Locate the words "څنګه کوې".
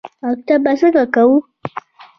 0.79-1.37